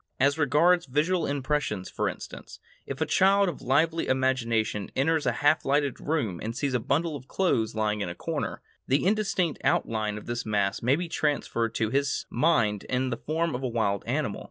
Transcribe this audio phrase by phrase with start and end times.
[0.19, 5.63] As regards visual impressions, for instance, if a child of lively imagination enters a half
[5.63, 10.17] lighted room and sees a bundle of clothes lying in a corner, the indistinct outline
[10.17, 14.03] of this mass may be transformed to his mind into the form of a wild
[14.07, 14.39] animal.